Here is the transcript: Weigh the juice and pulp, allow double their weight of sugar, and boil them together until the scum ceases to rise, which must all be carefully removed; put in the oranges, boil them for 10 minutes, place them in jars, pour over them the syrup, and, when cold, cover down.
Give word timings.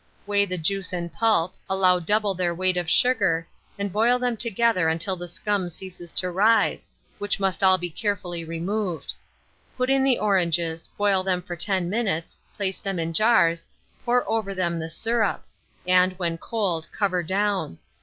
Weigh 0.25 0.45
the 0.47 0.57
juice 0.57 0.93
and 0.93 1.13
pulp, 1.13 1.53
allow 1.69 1.99
double 1.99 2.33
their 2.33 2.55
weight 2.55 2.75
of 2.75 2.89
sugar, 2.89 3.47
and 3.77 3.93
boil 3.93 4.17
them 4.17 4.35
together 4.35 4.89
until 4.89 5.15
the 5.15 5.27
scum 5.27 5.69
ceases 5.69 6.11
to 6.13 6.31
rise, 6.31 6.89
which 7.19 7.39
must 7.39 7.61
all 7.61 7.77
be 7.77 7.91
carefully 7.91 8.43
removed; 8.43 9.13
put 9.77 9.91
in 9.91 10.03
the 10.03 10.17
oranges, 10.17 10.89
boil 10.97 11.21
them 11.21 11.39
for 11.43 11.55
10 11.55 11.87
minutes, 11.87 12.39
place 12.57 12.79
them 12.79 12.97
in 12.97 13.13
jars, 13.13 13.67
pour 14.03 14.27
over 14.27 14.55
them 14.55 14.79
the 14.79 14.89
syrup, 14.89 15.45
and, 15.85 16.13
when 16.17 16.35
cold, 16.35 16.87
cover 16.91 17.21
down. 17.21 17.77